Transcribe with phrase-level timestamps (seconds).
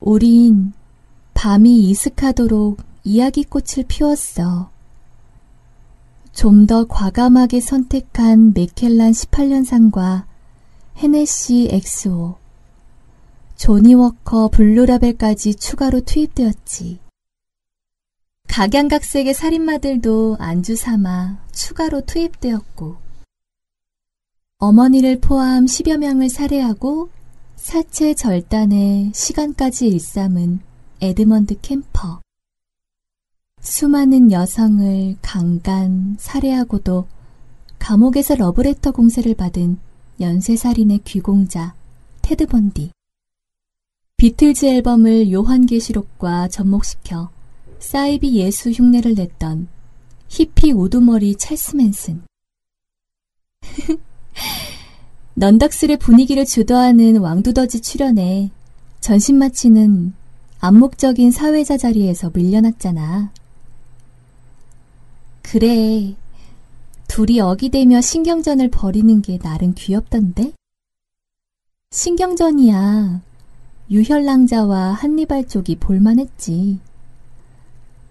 [0.00, 0.72] 우린
[1.34, 4.70] 밤이 이슥하도록 이야기꽃을 피웠어.
[6.32, 10.24] 좀 더 과감하게 선택한 맥캘란 18년산과
[10.96, 12.36] 헤네시 XO,
[13.56, 16.98] 조니 워커 블루라벨까지 추가로 투입되었지.
[18.48, 22.96] 각양각색의 살인마들도 안주 삼아 추가로 투입되었고,
[24.58, 27.10] 어머니를 포함 10여 명을 살해하고
[27.60, 30.60] 사체 절단에 시간까지 일삼은
[31.02, 32.22] 에드먼드 켐퍼.
[33.60, 37.06] 수많은 여성을 강간, 살해하고도
[37.78, 39.78] 감옥에서 러브레터 공세를 받은
[40.20, 41.74] 연쇄살인의 귀공자
[42.22, 42.92] 테드 번디.
[44.16, 47.28] 비틀즈 앨범을 요한계시록과 접목시켜
[47.78, 49.68] 사이비 예수 흉내를 냈던
[50.28, 52.22] 히피 우두머리 찰스 맨슨.
[55.40, 58.50] 넌덕스의 분위기를 주도하는 왕두더지 출연에
[59.00, 60.12] 전신마취는
[60.60, 63.32] 암묵적인 사회자 자리에서 밀려났잖아.
[65.40, 66.14] 그래.
[67.08, 70.52] 둘이 어기대며 신경전을 벌이는 게 나름 귀엽던데?
[71.90, 73.22] 신경전이야.
[73.90, 76.80] 유혈랑자와 한니발 쪽이 볼만했지.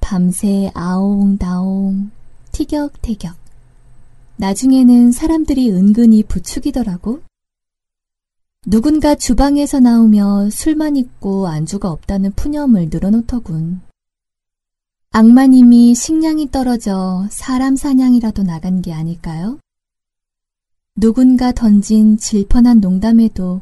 [0.02, 2.10] 밤새 아옹다옹,
[2.52, 3.49] 티격태격.
[4.40, 7.20] 나중에는 사람들이 은근히 부추기더라고.
[8.66, 13.82] 누군가 주방에서 나오며 술만 있고 안주가 없다는 푸념을 늘어놓더군.
[15.12, 19.60] 악마님이 식량이 떨어져 사람 사냥이라도 나간 게 아닐까요?
[20.96, 23.60] 누군가 던진 질펀한 농담에도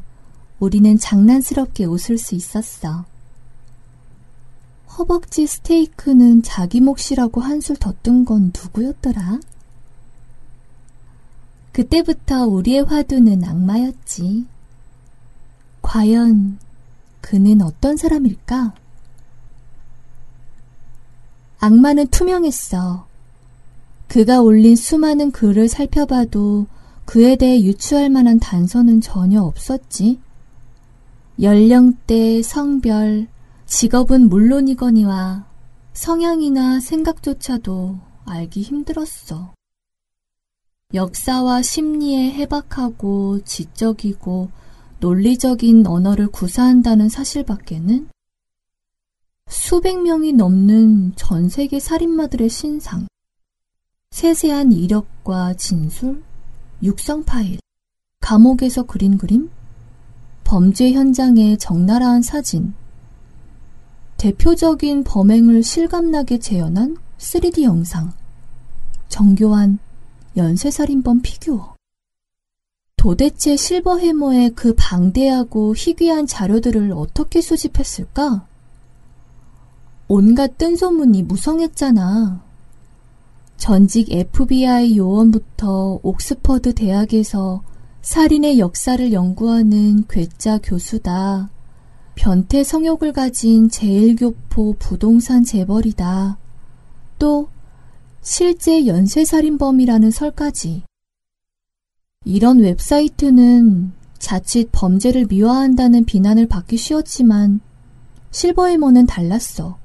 [0.60, 3.06] 우리는 장난스럽게 웃을 수 있었어.
[4.96, 9.40] 허벅지 스테이크는 자기 몫이라고 한술 더 뜬 건 누구였더라?
[11.78, 14.48] 그때부터 우리의 화두는 악마였지.
[15.84, 16.58] 과연
[17.22, 18.74] 그는 어떤 사람일까?
[21.60, 23.06] 악마는 투명했어.
[24.08, 26.66] 그가 올린 수많은 글을 살펴봐도
[27.06, 30.20] 그에 대해 유추할 만한 단서는 전혀 없었지.
[31.40, 33.28] 연령대, 성별,
[33.68, 35.46] 직업은 물론이거니와
[35.94, 39.57] 성향이나 생각조차도 알기 힘들었어.
[40.94, 44.50] 역사와 심리에 해박하고 지적이고
[45.02, 48.08] 논리적인 언어를 구사한다는 사실밖에는
[49.50, 53.06] 수백 명이 넘는 전 세계 살인마들의 신상,
[54.12, 56.24] 세세한 이력과 진술,
[56.82, 57.60] 육성 파일,
[58.22, 59.50] 감옥에서 그린 그림,
[60.46, 62.74] 범죄 현장의 적나라한 사진,
[64.16, 68.14] 대표적인 범행을 실감나게 재현한 3D 영상,
[69.10, 69.80] 정교한
[70.38, 71.76] 연쇄살인범 피규어.
[72.96, 78.48] 도대체 실버 해머의 그 방대하고 희귀한 자료들을 어떻게 수집했을까?
[80.08, 82.44] 온갖 뜬소문이 무성했잖아.
[83.58, 87.64] 전직 FBI 요원부터 옥스퍼드 대학에서
[88.02, 91.50] 살인의 역사를 연구하는 괴짜 교수다.
[92.16, 96.38] 변태 성욕을 가진 제일교포 부동산 재벌이다.
[97.20, 97.50] 또
[98.30, 100.84] 실제 연쇄살인범이라는 설까지.
[102.26, 107.62] 이런 웹사이트는 자칫 범죄를 미화한다는 비난을 받기 쉬웠지만
[108.32, 109.78] 실버해머는 달랐어.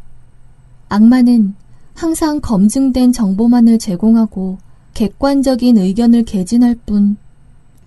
[0.88, 1.54] 악마는
[1.94, 4.58] 항상 검증된 정보만을 제공하고
[4.92, 7.19] 객관적인 의견을 개진할 뿐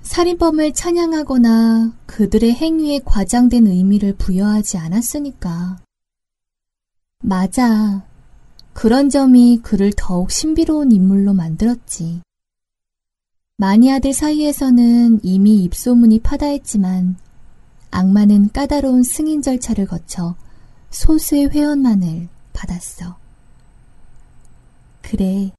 [0.04, 5.80] 살인범을 찬양하거나 그들의 행위에 과장된 의미를 부여하지 않았으니까.
[7.22, 8.05] 맞아.
[8.76, 12.20] 그런 점이 그를 더욱 신비로운 인물로 만들었지.
[13.56, 17.16] 마니아들 사이에서는 이미 입소문이 파다했지만
[17.90, 20.36] 악마는 까다로운 승인 절차를 거쳐
[20.90, 23.16] 소수의 회원만을 받았어.
[25.02, 25.54] 그래.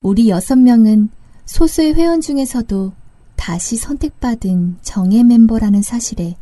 [0.00, 1.10] 우리 여섯 명은
[1.46, 2.92] 소수의 회원 중에서도
[3.36, 6.36] 다시 선택받은 정예 멤버라는 사실에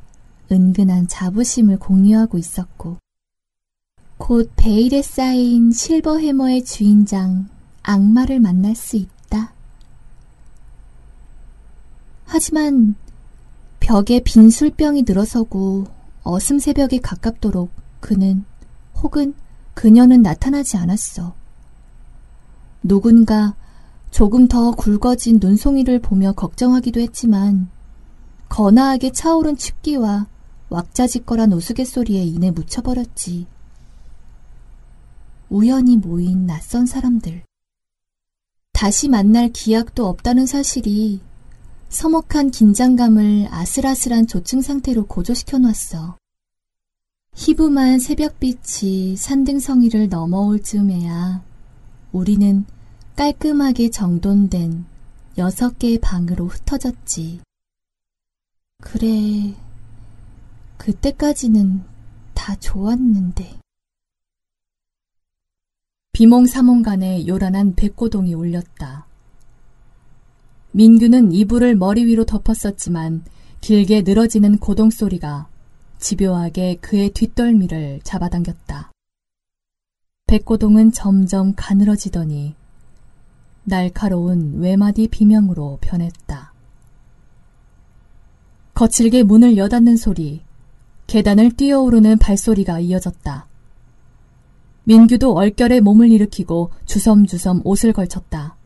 [0.50, 2.96] 은근한 자부심을 공유하고 있었고,
[4.20, 7.48] 곧 베일에 쌓인 실버 해머의 주인장
[7.82, 9.54] 악마를 만날 수 있다.
[12.26, 12.96] 하지만
[13.80, 15.86] 벽에 빈 술병이 늘어서고
[16.22, 17.70] 어슴 새벽에 가깝도록
[18.00, 18.44] 그는
[19.02, 19.32] 혹은
[19.72, 21.34] 그녀는 나타나지 않았어.
[22.82, 23.56] 누군가
[24.10, 27.70] 조금 더 굵어진 눈송이를 보며 걱정하기도 했지만
[28.50, 30.26] 거나하게 차오른 춥기와
[30.68, 33.46] 왁자지껄한 우스갯소리에 이내 묻혀버렸지.
[35.50, 37.42] 우연히 모인 낯선 사람들.
[38.72, 41.20] 다시 만날 기약도 없다는 사실이
[41.88, 46.16] 서먹한 긴장감을 아슬아슬한 조증 상태로 고조시켜 놨어.
[47.34, 51.42] 희부만 새벽빛이 산등성이를 넘어올 즈음에야
[52.12, 52.64] 우리는
[53.16, 54.84] 깔끔하게 정돈된
[55.36, 57.40] 여섯 개의 방으로 흩어졌지.
[58.80, 59.54] 그래,
[60.76, 61.82] 그때까지는
[62.34, 63.58] 다 좋았는데.
[66.20, 69.06] 비몽사몽간에 요란한 백고동이 울렸다.
[70.72, 73.24] 민규는 이불을 머리 위로 덮었었지만
[73.62, 75.48] 길게 늘어지는 고동 소리가
[75.98, 78.92] 집요하게 그의 뒷덜미를 잡아당겼다.
[80.26, 82.54] 백고동은 점점 가늘어지더니
[83.64, 86.52] 날카로운 외마디 비명으로 변했다.
[88.74, 90.42] 거칠게 문을 여닫는 소리,
[91.06, 93.49] 계단을 뛰어오르는 발소리가 이어졌다.
[94.84, 98.56] 민규도 얼결에 몸을 일으키고 주섬주섬 옷을 걸쳤다.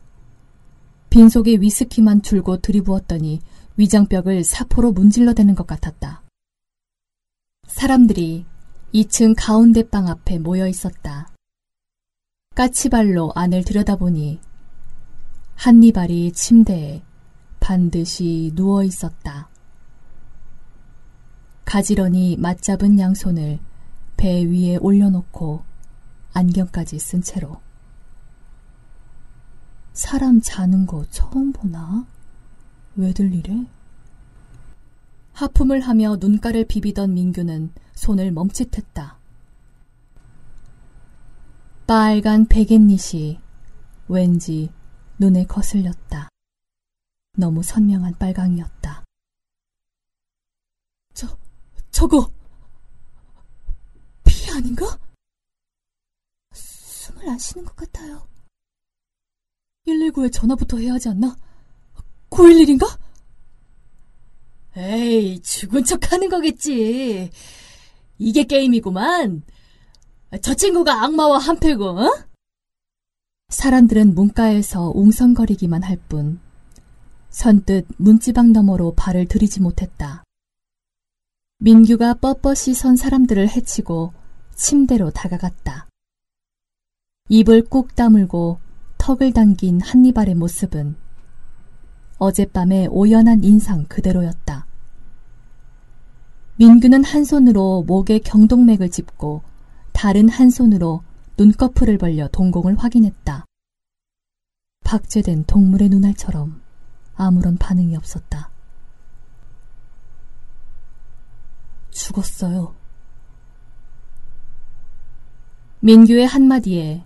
[1.09, 3.41] 빈속에 위스키만 줄고 들이부었더니
[3.77, 6.23] 위장벽을 사포로 문질러대는 것 같았다.
[7.67, 8.45] 사람들이
[8.93, 11.29] 2층 가운데 방 앞에 모여 있었다.
[12.55, 14.39] 까치발로 안을 들여다보니
[15.55, 17.03] 한니발이 침대에
[17.59, 19.49] 반드시 누워 있었다.
[21.65, 23.59] 가지런히 맞잡은 양손을
[24.15, 25.63] 배 위에 올려놓고
[26.35, 27.61] 안경까지 쓴 채로
[29.93, 32.05] 사람 자는 거 처음 보나?
[32.97, 33.65] 왜들 이래?
[35.31, 39.17] 하품을 하며 눈가를 비비던 민규는 손을 멈칫했다.
[41.87, 43.39] 빨간 베갯닛이
[44.09, 44.69] 왠지
[45.17, 46.27] 눈에 거슬렸다.
[47.37, 49.05] 너무 선명한 빨강이었다.
[51.13, 51.37] 저,
[51.91, 52.29] 저거,
[54.25, 54.97] 피 아닌가?
[57.29, 58.27] 안 쉬는 것 같아요.
[59.87, 61.35] 119에 전화부터 해야 하지 않나?
[62.29, 62.97] 911인가?
[64.77, 67.29] 에이, 죽은 척 하는 거겠지.
[68.17, 69.43] 이게 게임이구만.
[70.41, 72.25] 저 친구가 악마와 한패고, 어?
[73.49, 76.39] 사람들은 문가에서 웅성거리기만 할 뿐,
[77.29, 80.23] 선뜻 문지방 너머로 발을 들이지 못했다.
[81.59, 84.13] 민규가 뻣뻣이 선 사람들을 해치고
[84.55, 85.87] 침대로 다가갔다.
[87.27, 88.59] 입을 꾹 다물고
[88.99, 90.95] 턱을 당긴 한니발의 모습은
[92.19, 94.67] 어젯밤의 오연한 인상 그대로였다.
[96.57, 99.41] 민규는 한 손으로 목에 경동맥을 짚고
[99.91, 101.01] 다른 한 손으로
[101.35, 103.45] 눈꺼풀을 벌려 동공을 확인했다.
[104.83, 106.61] 박제된 동물의 눈알처럼
[107.15, 108.51] 아무런 반응이 없었다.
[111.89, 112.75] 죽었어요.
[115.79, 117.03] 민규의 한마디에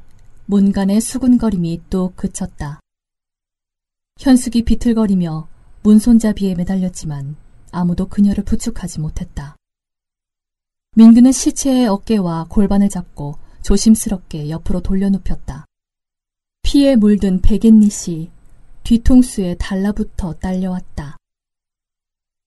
[0.52, 2.80] 문간의 수군거림이 또 그쳤다.
[4.20, 5.48] 현숙이 비틀거리며
[5.84, 7.36] 문손잡이에 매달렸지만
[7.72, 9.56] 아무도 그녀를 부축하지 못했다.
[10.96, 15.68] 민규는 시체의 어깨와 골반을 잡고 조심스럽게 옆으로 돌려눕혔다.
[16.64, 18.32] 피에 물든 베갯닛이
[18.82, 21.16] 뒤통수에 달라붙어 딸려왔다.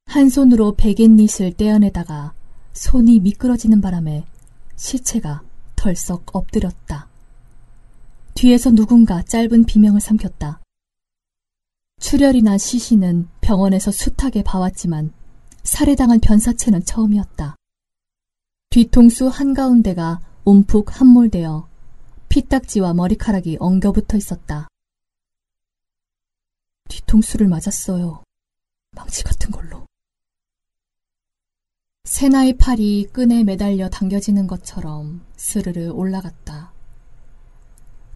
[0.07, 2.35] 한 손으로 베갯닛을 떼어내다가
[2.73, 4.25] 손이 미끄러지는 바람에
[4.75, 5.45] 시체가
[5.77, 7.12] 덜썩 엎드렸다.
[8.35, 10.61] 뒤에서 누군가 짧은 비명을 삼켰다.
[12.01, 15.13] 출혈이나 시신은 병원에서 숱하게 봐왔지만
[15.63, 17.57] 살해당한 변사체는 처음이었다.
[18.71, 21.69] 뒤통수 한가운데가 움푹 함몰되어
[22.29, 24.69] 피딱지와 머리카락이 엉겨붙어 있었다.
[26.89, 28.25] 뒤통수를 맞았어요.
[28.91, 29.87] 망치 같은 걸로.
[32.05, 36.72] 세나의 팔이 끈에 매달려 당겨지는 것처럼 스르르 올라갔다.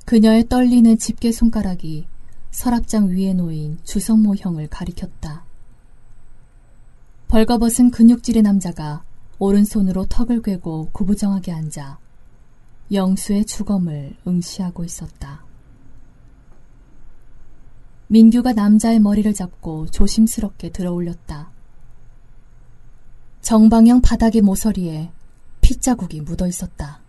[0.07, 2.07] 그녀의 떨리는 집게 손가락이
[2.53, 5.45] 서랍장 위에 놓인 주성 모형을 가리켰다.
[7.27, 9.03] 벌거벗은 근육질의 남자가
[9.41, 11.99] 오른손으로 턱을 괴고 구부정하게 앉아
[12.93, 15.45] 영수의 주검을 응시하고 있었다.
[18.07, 21.51] 민규가 남자의 머리를 잡고 조심스럽게 들어 올렸다.
[23.41, 25.11] 정방형 바닥의 모서리에
[25.61, 27.06] 핏자국이 묻어 있었다.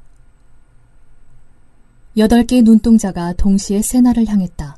[2.18, 4.76] 여덟 개의 눈동자가 동시에 세나를 향했다.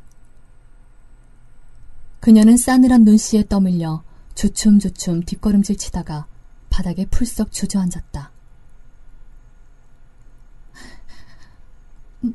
[2.19, 4.03] 그녀는 싸늘한 눈시에 떠밀려
[4.35, 6.27] 주춤주춤 뒷걸음질 치다가
[6.69, 8.31] 바닥에 풀썩 주저앉았다.
[12.19, 12.33] 뭐,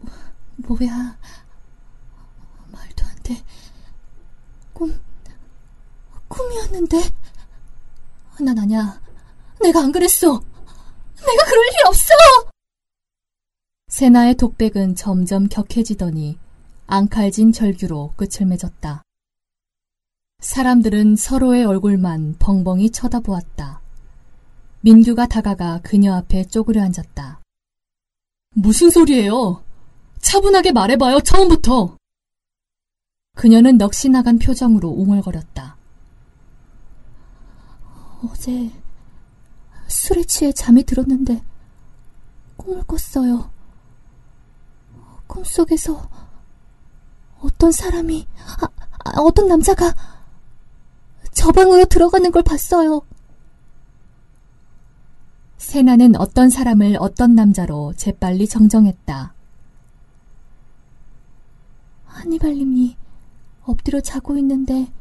[0.56, 1.18] 뭐야.
[2.72, 3.44] 말도 안 돼.
[4.72, 4.98] 꿈,
[6.28, 6.96] 꿈이었는데?
[8.40, 9.00] 난 아냐.
[9.60, 10.28] 내가 안 그랬어.
[11.16, 12.53] 내가 그럴 리 없어!
[13.94, 16.36] 세나의 독백은 점점 격해지더니
[16.88, 19.04] 앙칼진 절규로 끝을 맺었다.
[20.40, 23.80] 사람들은 서로의 얼굴만 벙벙이 쳐다보았다.
[24.80, 27.40] 민규가 다가가 그녀 앞에 쪼그려 앉았다.
[28.56, 29.62] 무슨 소리예요?
[30.18, 31.96] 차분하게 말해봐요, 처음부터.
[33.36, 35.76] 그녀는 넋이 나간 표정으로 웅얼거렸다.
[38.24, 38.72] 어제
[39.86, 41.44] 술에 취해 잠이 들었는데
[42.56, 43.53] 꿈을 꿨어요.
[45.34, 46.08] 꿈속에서
[47.40, 48.26] 어떤 사람이,
[48.60, 48.68] 아,
[49.04, 49.92] 아, 어떤 남자가
[51.32, 53.02] 저 방으로 들어가는 걸 봤어요.
[55.58, 59.34] 세나는 어떤 사람을 어떤 남자로 재빨리 정정했다.
[62.06, 62.96] 하니발님이
[63.64, 64.92] 엎드려 자고 있는데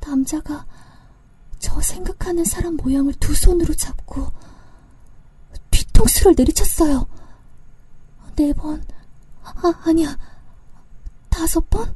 [0.00, 0.64] 남자가
[1.58, 4.32] 저 생각하는 사람 모양을 두 손으로 잡고
[5.70, 7.06] 뒤통수를 내리쳤어요.
[8.36, 8.84] 네 번,
[9.42, 9.52] 아,
[9.84, 10.18] 아니야,
[11.30, 11.94] 다섯 번?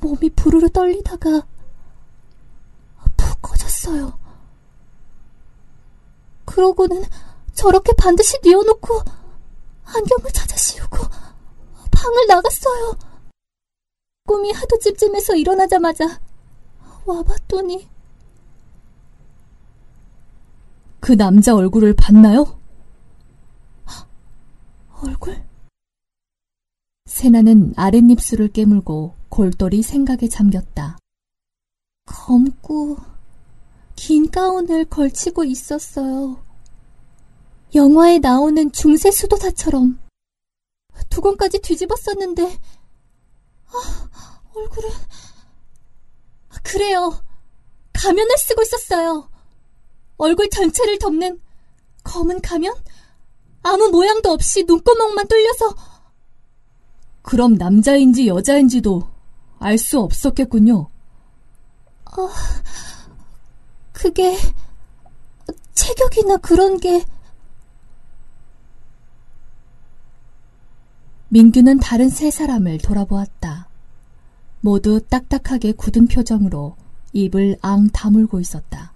[0.00, 1.46] 몸이 부르르 떨리다가
[3.16, 4.18] 푹 꺼졌어요.
[6.44, 7.04] 그러고는
[7.54, 9.02] 저렇게 반드시 뉘어놓고
[9.84, 10.98] 안경을 찾아 씌우고
[11.90, 12.96] 방을 나갔어요.
[14.26, 16.20] 꿈이 하도 찜찜해서 일어나자마자
[17.06, 17.88] 와봤더니
[21.00, 22.58] 그 남자 얼굴을 봤나요?
[25.00, 25.42] 얼굴?
[27.06, 30.98] 세나는 아랫입술을 깨물고 골똘히 생각에 잠겼다.
[32.04, 32.96] 검고
[33.94, 36.44] 긴 가운을 걸치고 있었어요.
[37.74, 40.00] 영화에 나오는 중세 수도사처럼
[41.10, 42.58] 두건까지 뒤집었었는데
[43.66, 44.88] 아, 얼굴은
[46.62, 47.22] 그래요.
[47.92, 49.28] 가면을 쓰고 있었어요.
[50.18, 51.40] 얼굴 전체를 덮는
[52.04, 52.74] 검은 가면?
[53.62, 55.74] 아무 모양도 없이 눈구멍만 뚫려서
[57.22, 59.08] 그럼 남자인지 여자인지도
[59.58, 60.88] 알 수 없었겠군요.
[62.06, 62.28] 어,
[63.92, 64.36] 그게
[65.74, 67.04] 체격이나 그런 게
[71.28, 73.68] 민규는 다른 세 사람을 돌아보았다.
[74.60, 76.76] 모두 딱딱하게 굳은 표정으로
[77.12, 78.87] 입을 앙 다물고 있었다.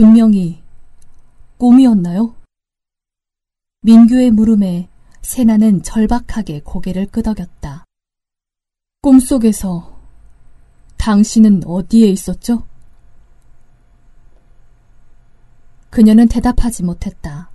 [0.00, 0.62] 분명히
[1.58, 2.34] 꿈이었나요?
[3.82, 4.88] 민규의 물음에
[5.20, 7.84] 세나는 절박하게 고개를 끄덕였다.
[9.02, 10.00] 꿈속에서
[10.96, 12.62] 당신은 어디에 있었죠?
[15.90, 17.50] 그녀는 대답하지 못했다.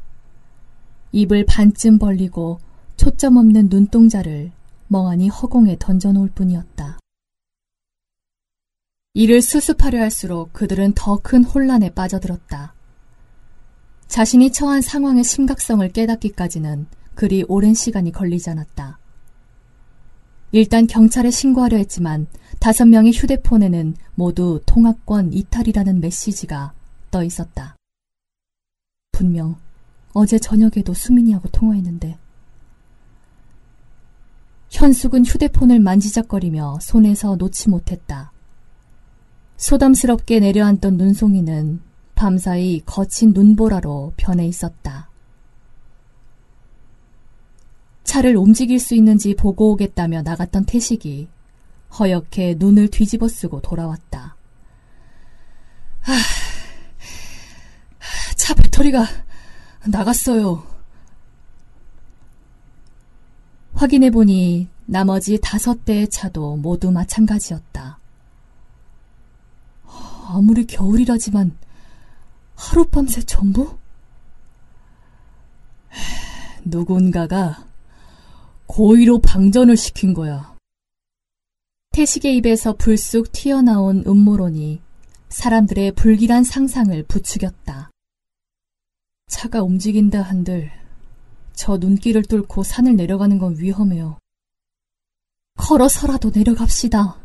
[1.13, 2.59] 입을 반쯤 벌리고
[2.95, 4.51] 초점 없는 눈동자를
[4.89, 6.99] 멍하니 허공에 던져놓을 뿐이었다.
[9.15, 12.75] 이를 수습하려 할수록 그들은 더 큰 혼란에 빠져들었다.
[14.07, 18.99] 자신이 처한 상황의 심각성을 깨닫기까지는 그리 오랜 시간이 걸리지 않았다.
[20.51, 22.27] 일단 경찰에 신고하려 했지만
[22.59, 26.73] 다섯 명의 휴대폰에는 모두 통합권 이탈이라는 메시지가
[27.09, 27.77] 떠 있었다.
[29.13, 29.55] 분명
[30.13, 32.17] 어제 저녁에도 수민이하고 통화했는데
[34.71, 38.33] 현숙은 휴대폰을 만지작거리며 손에서 놓지 못했다.
[39.57, 41.81] 소담스럽게 내려앉던 눈송이는
[42.15, 45.09] 밤사이 거친 눈보라로 변해 있었다.
[48.03, 51.27] 차를 움직일 수 있는지 보고 오겠다며 나갔던 태식이
[51.97, 54.35] 허옇게 눈을 뒤집어 쓰고 돌아왔다.
[56.03, 56.17] 아,
[58.35, 59.05] 차 배터리가
[59.87, 60.63] 나갔어요.
[63.73, 67.99] 확인해보니 나머지 다섯 대의 차도 모두 마찬가지였다.
[70.27, 71.57] 아무리 겨울이라지만
[72.55, 73.77] 하룻밤새 전부?
[76.65, 77.65] 누군가가
[78.65, 80.55] 고의로 방전을 시킨 거야.
[81.91, 84.81] 태식의 입에서 불쑥 튀어나온 음모론이
[85.29, 87.91] 사람들의 불길한 상상을 부추겼다.
[89.27, 90.71] 차가 움직인다 한들
[91.53, 94.19] 저 눈길을 뚫고 산을 내려가는 건 위험해요.
[95.57, 97.24] 걸어서라도 내려갑시다.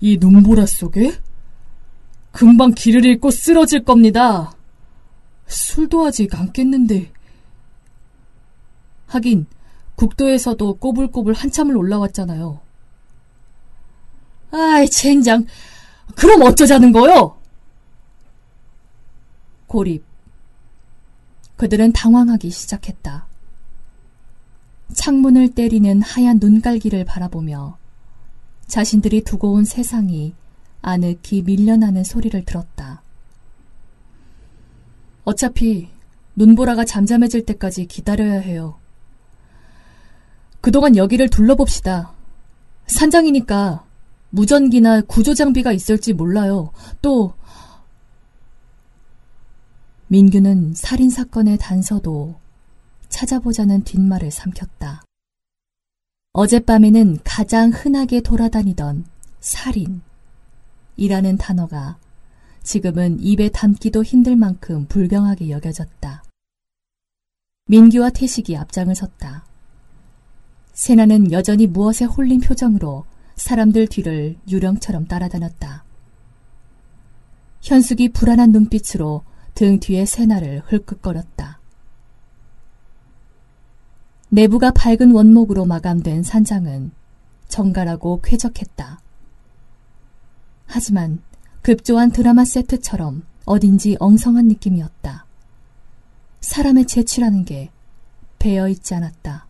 [0.00, 1.18] 이 눈보라 속에?
[2.32, 4.52] 금방 길을 잃고 쓰러질 겁니다.
[5.46, 7.12] 술도 아직 안 깼는데.
[9.06, 9.46] 하긴
[9.96, 12.60] 국도에서도 꼬불꼬불 한참을 올라왔잖아요.
[14.52, 15.46] 아이, 젠장.
[16.16, 17.36] 그럼 어쩌자는 거요?
[19.66, 20.04] 고립.
[21.56, 23.26] 그들은 당황하기 시작했다.
[24.94, 27.79] 창문을 때리는 하얀 눈깔기를 바라보며
[28.70, 30.34] 자신들이 두고 온 세상이
[30.80, 33.02] 아늑히 밀려나는 소리를 들었다.
[35.24, 35.90] 어차피
[36.36, 38.78] 눈보라가 잠잠해질 때까지 기다려야 해요.
[40.60, 42.12] 그동안 여기를 둘러봅시다.
[42.86, 43.84] 산장이니까
[44.30, 46.70] 무전기나 구조 장비가 있을지 몰라요.
[47.02, 47.34] 또
[50.06, 52.38] 민규는 살인 사건의 단서도
[53.08, 55.02] 찾아보자는 뒷말을 삼켰다.
[56.32, 59.04] 어젯밤에는 가장 흔하게 돌아다니던
[59.40, 61.98] 살인이라는 단어가
[62.62, 66.22] 지금은 입에 담기도 힘들 만큼 불경하게 여겨졌다.
[67.66, 69.44] 민규와 태식이 앞장을 섰다.
[70.72, 75.84] 세나는 여전히 무엇에 홀린 표정으로 사람들 뒤를 유령처럼 따라다녔다.
[77.62, 81.59] 현숙이 불안한 눈빛으로 등 뒤에 세나를 흘끗거렸다.
[84.30, 86.92] 내부가 밝은 원목으로 마감된 산장은
[87.48, 89.00] 정갈하고 쾌적했다.
[90.66, 91.20] 하지만
[91.62, 95.26] 급조한 드라마 세트처럼 어딘지 엉성한 느낌이었다.
[96.40, 97.70] 사람의 재치라는 게
[98.38, 99.46] 배어 있지 않았다.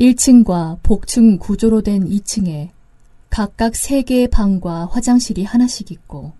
[0.00, 2.70] 1층과 복층 구조로 된 2층에
[3.30, 6.32] 각각 3개의 방과 화장실이 하나씩 있고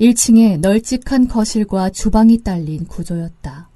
[0.00, 3.69] 1층에 널찍한 거실과 주방이 딸린 구조였다.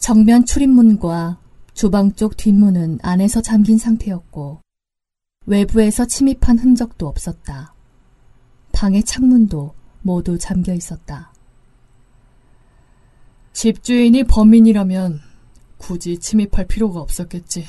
[0.00, 1.38] 정면 출입문과
[1.74, 4.62] 주방 쪽 뒷문은 안에서 잠긴 상태였고
[5.44, 7.74] 외부에서 침입한 흔적도 없었다.
[8.72, 11.32] 방의 창문도 모두 잠겨 있었다.
[13.52, 15.20] 집주인이 범인이라면
[15.76, 17.66] 굳이 침입할 필요가 없었겠지.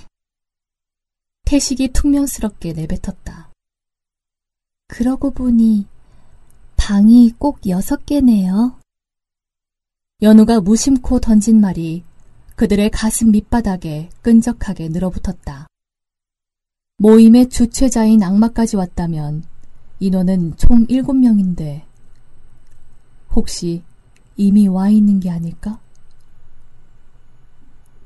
[1.43, 3.51] 태식이 퉁명스럽게 내뱉었다.
[4.87, 5.85] 그러고 보니
[6.77, 8.79] 방이 꼭 여섯 개네요.
[10.21, 12.05] 연우가 무심코 던진 말이
[12.55, 15.67] 그들의 가슴 밑바닥에 끈적하게 늘어붙었다.
[16.97, 19.43] 모임의 주최자인 악마까지 왔다면
[19.99, 21.83] 인원은 총 7명인데
[23.31, 23.83] 혹시
[24.35, 25.79] 이미 와 있는 게 아닐까?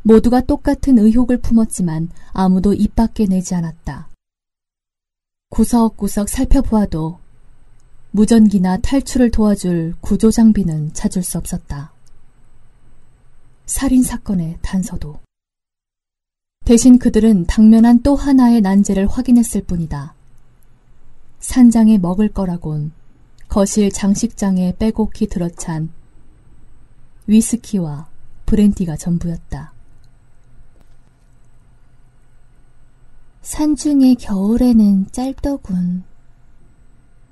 [0.03, 4.09] 모두가 똑같은 의혹을 품었지만 아무도 입 밖에 내지 않았다.
[5.49, 7.19] 구석구석 살펴보아도
[8.11, 11.94] 무전기나 탈출을 도와줄 구조 장비는 찾을 수 없었다.
[13.65, 15.19] 살인 사건의 단서도.
[16.65, 20.15] 대신 그들은 당면한 또 하나의 난제를 확인했을 뿐이다.
[21.39, 22.91] 산장에 먹을 거라곤
[23.47, 25.89] 거실 장식장에 빼곡히 들어찬
[27.27, 28.07] 위스키와
[28.45, 29.73] 브랜디가 전부였다.
[33.41, 36.03] 산중의 겨울에는 짧더군.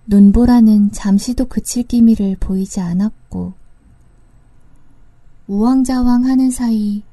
[0.06, 3.54] 눈보라는 잠시도 그칠 기미를 보이지 않았고
[5.54, 7.04] 우왕좌왕 하는 사이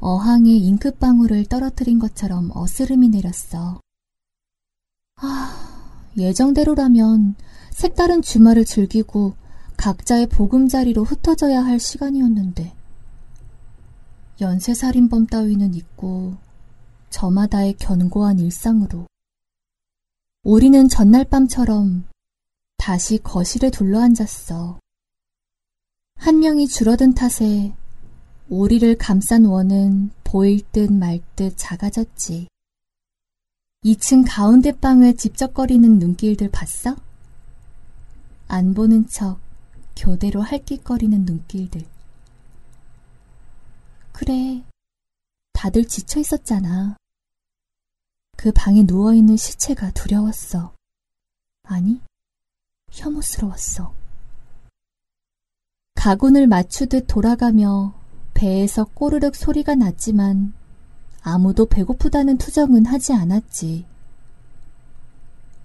[0.00, 3.80] 어항에 잉크방울을 떨어뜨린 것처럼 어스름이 내렸어.
[5.20, 7.36] 아, 예정대로라면
[7.70, 9.34] 색다른 주말을 즐기고
[9.76, 12.74] 각자의 보금자리로 흩어져야 할 시간이었는데
[14.40, 16.34] 연쇄살인범 따위는 있고
[17.10, 19.06] 저마다의 견고한 일상으로
[20.42, 22.08] 우리는 전날 밤처럼
[22.76, 24.80] 다시 거실에 둘러앉았어.
[26.18, 27.72] 한 명이 줄어든 탓에
[28.48, 32.48] 우리를 감싼 원은 보일 듯 말 듯 작아졌지.
[33.84, 36.96] 2층 가운데 방을 집적거리는 눈길들 봤어?
[38.48, 39.38] 안 보는 척
[39.96, 41.86] 교대로 할깃거리는 눈길들.
[44.12, 44.64] 그래,
[45.52, 46.96] 다들 지쳐 있었잖아.
[48.36, 50.74] 그 방에 누워있는 시체가 두려웠어.
[51.62, 52.00] 아니,
[52.90, 53.94] 혐오스러웠어.
[55.98, 57.92] 가군을 맞추듯 돌아가며
[58.32, 60.52] 배에서 꼬르륵 소리가 났지만
[61.22, 63.84] 아무도 배고프다는 투정은 하지 않았지.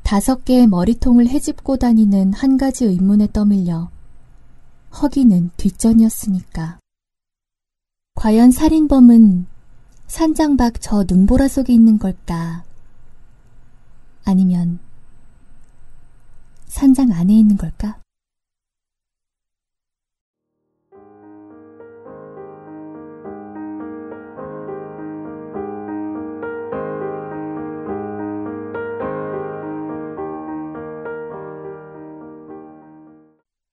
[0.02, 3.92] 다섯 개의 머리통을 헤집고 다니는 한 가지 의문에 떠밀려
[5.00, 6.80] 허기는 뒷전이었으니까.
[8.16, 9.46] 과연 살인범은
[10.08, 12.64] 산장 밖 저 눈보라 속에 있는 걸까?
[14.26, 14.80] 아니면
[16.66, 18.03] 산장 안에 있는 걸까?